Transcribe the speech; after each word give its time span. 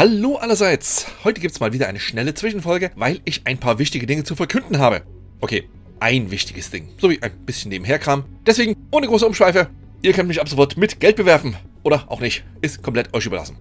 Hallo 0.00 0.36
allerseits! 0.36 1.06
Heute 1.24 1.42
gibt's 1.42 1.60
mal 1.60 1.74
wieder 1.74 1.86
eine 1.86 2.00
schnelle 2.00 2.32
Zwischenfolge, 2.32 2.90
weil 2.96 3.20
ich 3.26 3.42
ein 3.44 3.58
paar 3.58 3.78
wichtige 3.78 4.06
Dinge 4.06 4.24
zu 4.24 4.34
verkünden 4.34 4.78
habe. 4.78 5.02
Okay, 5.40 5.68
ein 5.98 6.30
wichtiges 6.30 6.70
Ding, 6.70 6.88
sowie 6.98 7.18
ein 7.20 7.44
bisschen 7.44 7.68
Nebenherkram. 7.68 8.24
Deswegen, 8.46 8.76
ohne 8.92 9.08
große 9.08 9.26
Umschweife, 9.26 9.68
ihr 10.00 10.14
könnt 10.14 10.28
mich 10.28 10.40
ab 10.40 10.48
sofort 10.48 10.78
mit 10.78 11.00
Geld 11.00 11.16
bewerfen. 11.16 11.54
Oder 11.82 12.10
auch 12.10 12.20
nicht, 12.20 12.44
ist 12.62 12.82
komplett 12.82 13.12
euch 13.12 13.26
überlassen. 13.26 13.58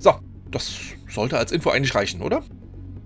So, 0.00 0.12
das 0.50 0.76
sollte 1.08 1.38
als 1.38 1.52
Info 1.52 1.70
eigentlich 1.70 1.94
reichen, 1.94 2.20
oder? 2.20 2.42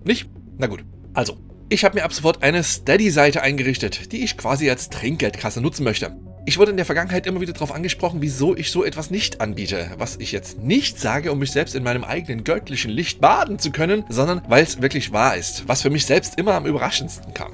Nicht? 0.03 0.31
Na 0.57 0.67
gut. 0.67 0.82
Also, 1.12 1.36
ich 1.68 1.85
habe 1.85 1.96
mir 1.96 2.04
ab 2.04 2.14
sofort 2.14 2.43
eine 2.43 2.62
Steady-Seite 2.62 3.43
eingerichtet, 3.43 4.11
die 4.11 4.25
ich 4.25 4.39
quasi 4.39 4.71
als 4.71 4.89
Trinkgeldkasse 4.89 5.61
nutzen 5.61 5.85
möchte. 5.85 6.17
Ich 6.46 6.59
wurde 6.59 6.70
in 6.70 6.79
der 6.79 6.86
Vergangenheit 6.86 7.27
immer 7.27 7.41
wieder 7.41 7.52
darauf 7.52 7.72
angesprochen, 7.72 8.22
wieso 8.22 8.57
ich 8.57 8.70
so 8.70 8.82
etwas 8.82 9.11
nicht 9.11 9.40
anbiete. 9.40 9.90
Was 9.99 10.17
ich 10.17 10.32
jetzt 10.32 10.58
nicht 10.58 10.99
sage, 10.99 11.32
um 11.32 11.39
mich 11.39 11.53
selbst 11.53 11.75
in 11.75 11.82
meinem 11.82 12.03
eigenen 12.03 12.44
göttlichen 12.44 12.90
Licht 12.90 13.21
baden 13.21 13.58
zu 13.58 13.71
können, 13.71 14.04
sondern 14.08 14.40
weil 14.49 14.63
es 14.63 14.80
wirklich 14.80 15.13
wahr 15.13 15.36
ist, 15.36 15.68
was 15.68 15.82
für 15.82 15.90
mich 15.90 16.07
selbst 16.07 16.39
immer 16.39 16.54
am 16.54 16.66
überraschendsten 16.66 17.35
kam. 17.35 17.53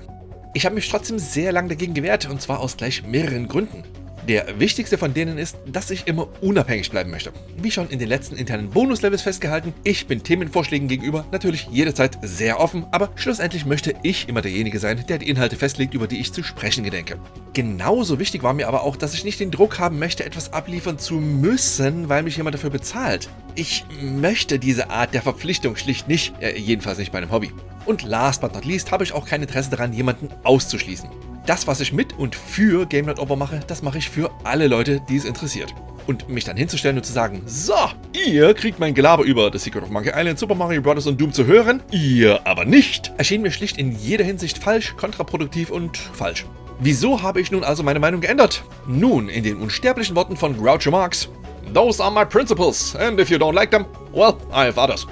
Ich 0.54 0.64
habe 0.64 0.76
mich 0.76 0.88
trotzdem 0.88 1.18
sehr 1.18 1.52
lang 1.52 1.68
dagegen 1.68 1.95
gewehrt, 1.95 2.30
und 2.30 2.40
zwar 2.40 2.60
aus 2.60 2.76
gleich 2.76 3.04
mehreren 3.04 3.48
Gründen. 3.48 3.82
Der 4.28 4.58
wichtigste 4.58 4.98
von 4.98 5.14
denen 5.14 5.38
ist, 5.38 5.56
dass 5.66 5.92
ich 5.92 6.08
immer 6.08 6.26
unabhängig 6.40 6.90
bleiben 6.90 7.12
möchte. 7.12 7.32
Wie 7.62 7.70
schon 7.70 7.88
in 7.90 8.00
den 8.00 8.08
letzten 8.08 8.34
internen 8.34 8.70
Bonuslevels 8.70 9.22
festgehalten, 9.22 9.72
ich 9.84 10.08
bin 10.08 10.24
Themenvorschlägen 10.24 10.88
gegenüber 10.88 11.24
natürlich 11.30 11.68
jederzeit 11.70 12.18
sehr 12.22 12.58
offen, 12.58 12.86
aber 12.90 13.10
schlussendlich 13.14 13.66
möchte 13.66 13.94
ich 14.02 14.28
immer 14.28 14.42
derjenige 14.42 14.80
sein, 14.80 15.04
der 15.08 15.18
die 15.18 15.28
Inhalte 15.28 15.54
festlegt, 15.54 15.94
über 15.94 16.08
die 16.08 16.18
ich 16.18 16.32
zu 16.32 16.42
sprechen 16.42 16.82
gedenke. 16.82 17.18
Genauso 17.52 18.18
wichtig 18.18 18.42
war 18.42 18.52
mir 18.52 18.66
aber 18.66 18.82
auch, 18.82 18.96
dass 18.96 19.14
ich 19.14 19.24
nicht 19.24 19.38
den 19.38 19.52
Druck 19.52 19.78
haben 19.78 20.00
möchte, 20.00 20.24
etwas 20.24 20.52
abliefern 20.52 20.98
zu 20.98 21.14
müssen, 21.14 22.08
weil 22.08 22.24
mich 22.24 22.36
jemand 22.36 22.54
dafür 22.54 22.70
bezahlt. 22.70 23.28
Ich 23.54 23.84
möchte 24.02 24.58
diese 24.58 24.90
Art 24.90 25.14
der 25.14 25.23
Verpflichtung 25.23 25.76
schlicht 25.76 26.08
nicht, 26.08 26.34
äh, 26.42 26.58
jedenfalls 26.58 26.98
nicht 26.98 27.12
bei 27.12 27.18
einem 27.18 27.30
Hobby. 27.30 27.52
Und 27.84 28.02
last 28.02 28.40
but 28.40 28.54
not 28.54 28.64
least 28.64 28.90
habe 28.90 29.04
ich 29.04 29.12
auch 29.12 29.24
kein 29.24 29.42
Interesse 29.42 29.70
daran, 29.70 29.92
jemanden 29.92 30.30
auszuschließen 30.42 31.08
das, 31.46 31.66
was 31.66 31.80
ich 31.80 31.92
mit 31.92 32.18
und 32.18 32.34
für 32.34 32.86
Game 32.86 33.06
Not 33.06 33.18
Over 33.18 33.36
mache, 33.36 33.60
das 33.66 33.82
mache 33.82 33.98
ich 33.98 34.10
für 34.10 34.30
alle 34.44 34.66
Leute, 34.66 35.00
die 35.08 35.16
es 35.16 35.24
interessiert. 35.24 35.74
Und 36.06 36.28
mich 36.28 36.44
dann 36.44 36.56
hinzustellen 36.56 36.96
und 36.96 37.04
zu 37.04 37.12
sagen, 37.12 37.42
so, 37.46 37.74
ihr 38.12 38.54
kriegt 38.54 38.78
mein 38.78 38.94
Gelaber 38.94 39.24
über 39.24 39.50
The 39.52 39.58
Secret 39.58 39.82
of 39.82 39.90
Monkey 39.90 40.12
Island, 40.14 40.38
Super 40.38 40.54
Mario 40.54 40.80
Bros. 40.80 41.06
und 41.06 41.20
Doom 41.20 41.32
zu 41.32 41.46
hören, 41.46 41.82
ihr 41.90 42.46
aber 42.46 42.64
nicht, 42.64 43.12
erschien 43.16 43.42
mir 43.42 43.50
schlicht 43.50 43.78
in 43.78 43.92
jeder 43.92 44.24
Hinsicht 44.24 44.58
falsch, 44.58 44.94
kontraproduktiv 44.96 45.70
und 45.70 45.96
falsch. 45.96 46.44
Wieso 46.78 47.22
habe 47.22 47.40
ich 47.40 47.50
nun 47.50 47.64
also 47.64 47.82
meine 47.82 48.00
Meinung 48.00 48.20
geändert? 48.20 48.62
Nun, 48.86 49.28
in 49.28 49.42
den 49.42 49.56
unsterblichen 49.56 50.14
Worten 50.14 50.36
von 50.36 50.56
Groucho 50.56 50.90
Marx, 50.90 51.28
Those 51.72 52.00
are 52.00 52.12
my 52.12 52.24
principles, 52.24 52.94
and 52.94 53.18
if 53.18 53.28
you 53.30 53.38
don't 53.38 53.54
like 53.54 53.70
them, 53.70 53.86
well, 54.12 54.36
I 54.52 54.66
have 54.66 54.78
others. 54.78 55.06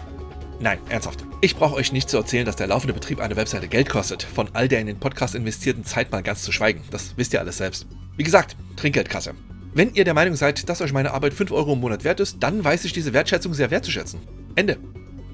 Nein, 0.60 0.78
ernsthaft. 0.88 1.24
Ich 1.44 1.56
brauche 1.56 1.74
euch 1.74 1.92
nicht 1.92 2.08
zu 2.08 2.16
erzählen, 2.16 2.46
dass 2.46 2.56
der 2.56 2.68
laufende 2.68 2.94
Betrieb 2.94 3.20
einer 3.20 3.36
Webseite 3.36 3.68
Geld 3.68 3.90
kostet. 3.90 4.22
Von 4.22 4.48
all 4.54 4.66
der 4.66 4.80
in 4.80 4.86
den 4.86 4.98
Podcast 4.98 5.34
investierten 5.34 5.84
Zeit 5.84 6.10
mal 6.10 6.22
ganz 6.22 6.42
zu 6.42 6.52
schweigen. 6.52 6.80
Das 6.90 7.18
wisst 7.18 7.34
ihr 7.34 7.40
alles 7.40 7.58
selbst. 7.58 7.86
Wie 8.16 8.22
gesagt, 8.22 8.56
Trinkgeldkasse. 8.76 9.34
Wenn 9.74 9.92
ihr 9.92 10.06
der 10.06 10.14
Meinung 10.14 10.36
seid, 10.36 10.66
dass 10.70 10.80
euch 10.80 10.94
meine 10.94 11.12
Arbeit 11.12 11.34
5 11.34 11.52
Euro 11.52 11.74
im 11.74 11.80
Monat 11.80 12.02
wert 12.02 12.20
ist, 12.20 12.38
dann 12.40 12.64
weiß 12.64 12.86
ich 12.86 12.94
diese 12.94 13.12
Wertschätzung 13.12 13.52
sehr 13.52 13.70
wertzuschätzen. 13.70 14.20
Ende. 14.54 14.78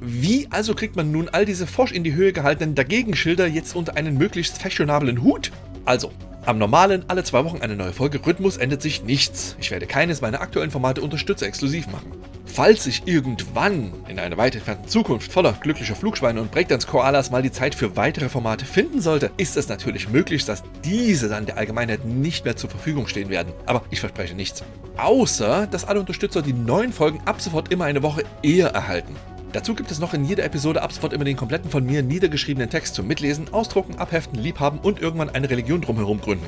Wie 0.00 0.48
also 0.50 0.74
kriegt 0.74 0.96
man 0.96 1.12
nun 1.12 1.28
all 1.28 1.44
diese 1.44 1.68
forsch 1.68 1.92
in 1.92 2.02
die 2.02 2.14
Höhe 2.14 2.32
gehaltenen 2.32 2.74
Dagegenschilder 2.74 3.46
jetzt 3.46 3.76
unter 3.76 3.96
einen 3.96 4.18
möglichst 4.18 4.60
fashionablen 4.60 5.22
Hut? 5.22 5.52
Also, 5.84 6.10
am 6.44 6.58
normalen, 6.58 7.04
alle 7.06 7.22
zwei 7.22 7.44
Wochen 7.44 7.60
eine 7.60 7.76
neue 7.76 7.92
Folge 7.92 8.18
Rhythmus 8.26 8.56
ändert 8.56 8.82
sich 8.82 9.04
nichts. 9.04 9.54
Ich 9.60 9.70
werde 9.70 9.86
keines 9.86 10.22
meiner 10.22 10.40
aktuellen 10.40 10.72
Formate 10.72 11.02
Unterstützer 11.02 11.46
exklusiv 11.46 11.86
machen. 11.86 12.10
Falls 12.52 12.86
ich 12.86 13.06
irgendwann 13.06 13.92
in 14.08 14.18
einer 14.18 14.36
weit 14.36 14.56
entfernten 14.56 14.88
Zukunft 14.88 15.32
voller 15.32 15.52
glücklicher 15.52 15.94
Flugschweine 15.94 16.40
und 16.40 16.50
Breakdance-Koalas 16.50 17.30
mal 17.30 17.42
die 17.42 17.52
Zeit 17.52 17.76
für 17.76 17.96
weitere 17.96 18.28
Formate 18.28 18.64
finden 18.64 19.00
sollte, 19.00 19.30
ist 19.36 19.56
es 19.56 19.68
natürlich 19.68 20.08
möglich, 20.08 20.44
dass 20.44 20.64
diese 20.84 21.28
dann 21.28 21.46
der 21.46 21.58
Allgemeinheit 21.58 22.04
nicht 22.04 22.44
mehr 22.44 22.56
zur 22.56 22.68
Verfügung 22.68 23.06
stehen 23.06 23.30
werden. 23.30 23.52
Aber 23.66 23.82
ich 23.90 24.00
verspreche 24.00 24.34
nichts. 24.34 24.64
Außer, 24.96 25.68
dass 25.68 25.84
alle 25.84 26.00
Unterstützer 26.00 26.42
die 26.42 26.52
neuen 26.52 26.92
Folgen 26.92 27.22
ab 27.24 27.40
sofort 27.40 27.70
immer 27.72 27.84
eine 27.84 28.02
Woche 28.02 28.24
eher 28.42 28.70
erhalten. 28.70 29.14
Dazu 29.52 29.74
gibt 29.74 29.90
es 29.92 30.00
noch 30.00 30.12
in 30.12 30.24
jeder 30.24 30.44
Episode 30.44 30.82
ab 30.82 30.92
sofort 30.92 31.12
immer 31.12 31.24
den 31.24 31.36
kompletten 31.36 31.70
von 31.70 31.86
mir 31.86 32.02
niedergeschriebenen 32.02 32.68
Text 32.68 32.96
zum 32.96 33.06
Mitlesen, 33.06 33.52
Ausdrucken, 33.52 33.96
Abheften, 33.96 34.38
Liebhaben 34.38 34.80
und 34.80 35.00
irgendwann 35.00 35.30
eine 35.30 35.48
Religion 35.50 35.80
drumherum 35.80 36.20
gründen. 36.20 36.46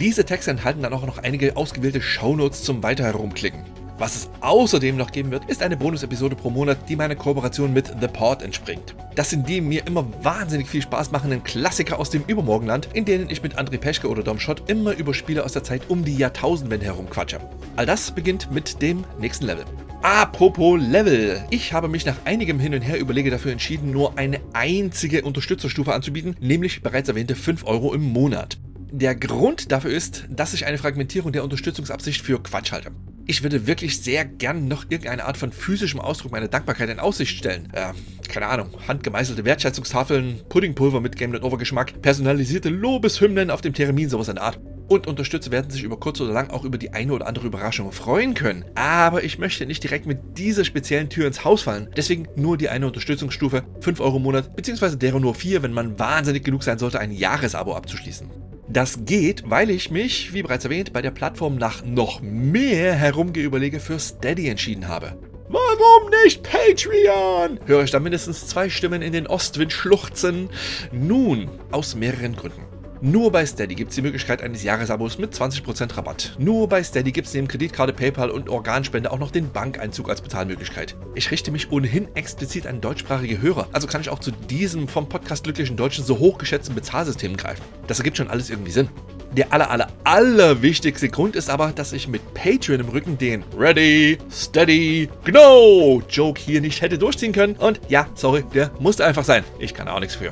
Diese 0.00 0.24
Texte 0.24 0.50
enthalten 0.50 0.82
dann 0.82 0.94
auch 0.94 1.06
noch 1.06 1.18
einige 1.18 1.56
ausgewählte 1.56 2.00
Shownotes 2.00 2.62
zum 2.62 2.82
Weiter 2.82 3.04
herumklicken. 3.04 3.62
Was 3.98 4.16
es 4.16 4.30
außerdem 4.40 4.96
noch 4.96 5.12
geben 5.12 5.30
wird, 5.30 5.44
ist 5.48 5.62
eine 5.62 5.76
Bonus-Episode 5.76 6.34
pro 6.34 6.50
Monat, 6.50 6.88
die 6.88 6.96
meiner 6.96 7.14
Kooperation 7.14 7.72
mit 7.72 7.92
The 8.00 8.08
Port 8.08 8.42
entspringt. 8.42 8.94
Das 9.14 9.30
sind 9.30 9.48
die 9.48 9.60
mir 9.60 9.86
immer 9.86 10.06
wahnsinnig 10.24 10.68
viel 10.68 10.82
Spaß 10.82 11.12
machenden 11.12 11.44
Klassiker 11.44 11.98
aus 11.98 12.10
dem 12.10 12.24
Übermorgenland, 12.26 12.88
in 12.94 13.04
denen 13.04 13.28
ich 13.28 13.42
mit 13.42 13.58
André 13.58 13.78
Peschke 13.78 14.08
oder 14.08 14.22
Dom 14.22 14.40
Schott 14.40 14.68
immer 14.68 14.92
über 14.96 15.14
Spiele 15.14 15.44
aus 15.44 15.52
der 15.52 15.62
Zeit 15.62 15.82
um 15.88 16.04
die 16.04 16.16
Jahrtausendwende 16.16 16.86
herum 16.86 17.08
quatsche. 17.08 17.38
All 17.76 17.86
das 17.86 18.10
beginnt 18.10 18.50
mit 18.50 18.80
dem 18.80 19.04
nächsten 19.20 19.46
Level. 19.46 19.64
Apropos 20.02 20.80
Level. 20.80 21.44
Ich 21.50 21.72
habe 21.72 21.86
mich 21.86 22.04
nach 22.04 22.16
einigem 22.24 22.58
Hin 22.58 22.74
und 22.74 22.82
Her 22.82 22.98
überlege 22.98 23.30
dafür 23.30 23.52
entschieden, 23.52 23.92
nur 23.92 24.18
eine 24.18 24.40
einzige 24.52 25.22
Unterstützerstufe 25.22 25.92
anzubieten, 25.92 26.34
nämlich 26.40 26.82
bereits 26.82 27.08
erwähnte 27.08 27.36
5 27.36 27.64
Euro 27.66 27.94
im 27.94 28.02
Monat. 28.02 28.58
Der 28.90 29.14
Grund 29.14 29.70
dafür 29.70 29.92
ist, 29.92 30.24
dass 30.28 30.54
ich 30.54 30.66
eine 30.66 30.76
Fragmentierung 30.78 31.30
der 31.32 31.44
Unterstützungsabsicht 31.44 32.20
für 32.20 32.42
Quatsch 32.42 32.72
halte. 32.72 32.90
Ich 33.32 33.42
würde 33.42 33.66
wirklich 33.66 33.98
sehr 33.98 34.26
gern 34.26 34.68
noch 34.68 34.84
irgendeine 34.90 35.24
Art 35.24 35.38
von 35.38 35.52
physischem 35.52 36.00
Ausdruck 36.00 36.32
meiner 36.32 36.48
Dankbarkeit 36.48 36.90
in 36.90 37.00
Aussicht 37.00 37.38
stellen. 37.38 37.72
Äh, 37.72 37.94
keine 38.28 38.48
Ahnung, 38.48 38.68
handgemeißelte 38.86 39.46
Wertschätzungstafeln, 39.46 40.42
Puddingpulver 40.50 41.00
mit 41.00 41.16
Game 41.16 41.34
Over 41.42 41.56
Geschmack, 41.56 42.02
personalisierte 42.02 42.68
Lobeshymnen 42.68 43.50
auf 43.50 43.62
dem 43.62 43.72
Termin, 43.72 44.10
sowas 44.10 44.28
in 44.28 44.34
der 44.34 44.44
Art. 44.44 44.60
Und 44.86 45.06
Unterstützer 45.06 45.50
werden 45.50 45.70
sich 45.70 45.82
über 45.82 45.98
kurz 45.98 46.20
oder 46.20 46.30
lang 46.30 46.50
auch 46.50 46.62
über 46.62 46.76
die 46.76 46.92
eine 46.92 47.14
oder 47.14 47.26
andere 47.26 47.46
Überraschung 47.46 47.90
freuen 47.90 48.34
können. 48.34 48.66
Aber 48.74 49.24
ich 49.24 49.38
möchte 49.38 49.64
nicht 49.64 49.82
direkt 49.82 50.04
mit 50.04 50.36
dieser 50.36 50.66
speziellen 50.66 51.08
Tür 51.08 51.26
ins 51.26 51.42
Haus 51.42 51.62
fallen. 51.62 51.88
Deswegen 51.96 52.28
nur 52.36 52.58
die 52.58 52.68
eine 52.68 52.86
Unterstützungsstufe, 52.86 53.62
5 53.80 53.98
Euro 54.00 54.18
im 54.18 54.24
Monat, 54.24 54.54
beziehungsweise 54.54 54.98
deren 54.98 55.22
nur 55.22 55.34
4, 55.34 55.62
wenn 55.62 55.72
man 55.72 55.98
wahnsinnig 55.98 56.44
genug 56.44 56.64
sein 56.64 56.78
sollte, 56.78 57.00
ein 57.00 57.12
Jahresabo 57.12 57.74
abzuschließen. 57.74 58.51
Das 58.72 59.04
geht, 59.04 59.42
weil 59.50 59.68
ich 59.68 59.90
mich, 59.90 60.32
wie 60.32 60.42
bereits 60.42 60.64
erwähnt, 60.64 60.94
bei 60.94 61.02
der 61.02 61.10
Plattform 61.10 61.56
nach 61.56 61.84
noch 61.84 62.22
mehr 62.22 62.94
Herumgeüberlege 62.94 63.80
für 63.80 63.98
Steady 63.98 64.48
entschieden 64.48 64.88
habe. 64.88 65.14
Warum 65.48 66.10
nicht 66.24 66.42
Patreon? 66.42 67.60
Höre 67.66 67.82
ich 67.84 67.90
da 67.90 68.00
mindestens 68.00 68.46
zwei 68.46 68.70
Stimmen 68.70 69.02
in 69.02 69.12
den 69.12 69.26
Ostwind 69.26 69.74
schluchzen? 69.74 70.48
Nun, 70.90 71.50
aus 71.70 71.94
mehreren 71.94 72.34
Gründen. 72.34 72.62
Nur 73.04 73.32
bei 73.32 73.44
Steady 73.44 73.74
gibt 73.74 73.90
es 73.90 73.96
die 73.96 74.02
Möglichkeit 74.02 74.42
eines 74.42 74.62
Jahresabos 74.62 75.18
mit 75.18 75.34
20% 75.34 75.96
Rabatt. 75.96 76.36
Nur 76.38 76.68
bei 76.68 76.84
Steady 76.84 77.10
gibt 77.10 77.26
es 77.26 77.34
neben 77.34 77.48
Kreditkarte, 77.48 77.92
PayPal 77.92 78.30
und 78.30 78.48
Organspende 78.48 79.10
auch 79.10 79.18
noch 79.18 79.32
den 79.32 79.50
Bankeinzug 79.50 80.08
als 80.08 80.20
Bezahlmöglichkeit. 80.20 80.94
Ich 81.16 81.28
richte 81.32 81.50
mich 81.50 81.72
ohnehin 81.72 82.06
explizit 82.14 82.64
an 82.64 82.80
deutschsprachige 82.80 83.42
Hörer, 83.42 83.66
also 83.72 83.88
kann 83.88 84.02
ich 84.02 84.08
auch 84.08 84.20
zu 84.20 84.30
diesem 84.30 84.86
vom 84.86 85.08
Podcast 85.08 85.42
glücklichen 85.42 85.76
Deutschen 85.76 86.04
so 86.04 86.20
hochgeschätzten 86.20 86.76
Bezahlsystem 86.76 87.36
greifen. 87.36 87.64
Das 87.88 87.98
ergibt 87.98 88.18
schon 88.18 88.28
alles 88.28 88.50
irgendwie 88.50 88.70
Sinn. 88.70 88.88
Der 89.32 89.52
aller, 89.52 89.68
aller, 89.72 89.88
aller 90.04 90.62
wichtigste 90.62 91.08
Grund 91.08 91.34
ist 91.34 91.50
aber, 91.50 91.72
dass 91.72 91.92
ich 91.92 92.06
mit 92.06 92.22
Patreon 92.34 92.78
im 92.78 92.88
Rücken 92.88 93.18
den 93.18 93.42
Ready, 93.58 94.18
Steady, 94.30 95.08
Gno 95.24 96.04
Joke 96.08 96.40
hier 96.40 96.60
nicht 96.60 96.80
hätte 96.80 96.98
durchziehen 96.98 97.32
können. 97.32 97.56
Und 97.56 97.80
ja, 97.88 98.06
sorry, 98.14 98.44
der 98.54 98.70
musste 98.78 99.04
einfach 99.04 99.24
sein. 99.24 99.42
Ich 99.58 99.74
kann 99.74 99.88
auch 99.88 99.98
nichts 99.98 100.14
für. 100.14 100.30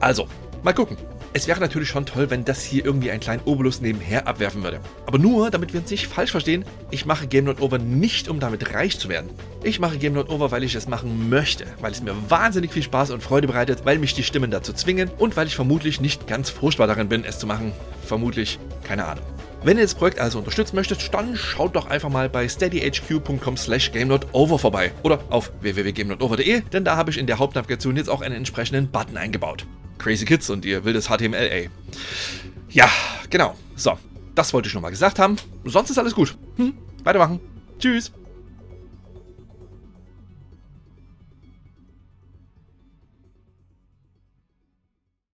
Also, 0.00 0.26
mal 0.62 0.72
gucken. 0.72 0.96
Es 1.34 1.46
wäre 1.46 1.60
natürlich 1.60 1.90
schon 1.90 2.06
toll, 2.06 2.30
wenn 2.30 2.44
das 2.44 2.62
hier 2.62 2.84
irgendwie 2.84 3.10
einen 3.10 3.20
kleinen 3.20 3.42
Obolus 3.44 3.80
nebenher 3.80 4.26
abwerfen 4.26 4.62
würde. 4.62 4.80
Aber 5.06 5.18
nur, 5.18 5.50
damit 5.50 5.72
wir 5.72 5.80
uns 5.80 5.90
nicht 5.90 6.06
falsch 6.06 6.30
verstehen, 6.30 6.64
ich 6.90 7.04
mache 7.04 7.26
Game 7.26 7.44
Not 7.44 7.60
Over 7.60 7.78
nicht, 7.78 8.28
um 8.28 8.40
damit 8.40 8.74
reich 8.74 8.98
zu 8.98 9.08
werden. 9.08 9.30
Ich 9.62 9.78
mache 9.78 9.98
Game 9.98 10.14
Not 10.14 10.30
Over, 10.30 10.50
weil 10.50 10.64
ich 10.64 10.74
es 10.74 10.88
machen 10.88 11.28
möchte, 11.28 11.66
weil 11.80 11.92
es 11.92 12.02
mir 12.02 12.14
wahnsinnig 12.28 12.72
viel 12.72 12.82
Spaß 12.82 13.10
und 13.10 13.22
Freude 13.22 13.46
bereitet, 13.46 13.80
weil 13.84 13.98
mich 13.98 14.14
die 14.14 14.22
Stimmen 14.22 14.50
dazu 14.50 14.72
zwingen 14.72 15.10
und 15.18 15.36
weil 15.36 15.46
ich 15.46 15.54
vermutlich 15.54 16.00
nicht 16.00 16.26
ganz 16.26 16.48
furchtbar 16.48 16.86
darin 16.86 17.08
bin, 17.08 17.24
es 17.24 17.38
zu 17.38 17.46
machen. 17.46 17.72
Vermutlich, 18.04 18.58
keine 18.84 19.04
Ahnung. 19.04 19.24
Wenn 19.62 19.76
ihr 19.76 19.82
das 19.82 19.96
Projekt 19.96 20.20
also 20.20 20.38
unterstützen 20.38 20.76
möchtet, 20.76 21.12
dann 21.12 21.36
schaut 21.36 21.74
doch 21.74 21.86
einfach 21.86 22.08
mal 22.08 22.28
bei 22.28 22.48
steadyhq.com 22.48 23.56
slash 23.56 23.92
GameNotOver 23.92 24.58
vorbei 24.58 24.92
oder 25.02 25.20
auf 25.30 25.50
www.gamenotover.de, 25.60 26.62
denn 26.72 26.84
da 26.84 26.96
habe 26.96 27.10
ich 27.10 27.18
in 27.18 27.26
der 27.26 27.38
Hauptnavigation 27.38 27.96
jetzt 27.96 28.08
auch 28.08 28.22
einen 28.22 28.36
entsprechenden 28.36 28.88
Button 28.88 29.16
eingebaut. 29.16 29.66
Crazy 29.98 30.24
Kids 30.24 30.48
und 30.50 30.64
ihr 30.64 30.84
wildes 30.84 31.08
HTML, 31.08 31.34
ey. 31.34 31.70
Ja, 32.70 32.88
genau. 33.30 33.54
So, 33.76 33.98
das 34.34 34.52
wollte 34.52 34.68
ich 34.68 34.74
nochmal 34.74 34.90
gesagt 34.90 35.18
haben. 35.18 35.36
Sonst 35.64 35.90
ist 35.90 35.98
alles 35.98 36.14
gut. 36.14 36.36
Hm, 36.56 36.74
weitermachen. 37.04 37.40
Tschüss. 37.78 38.12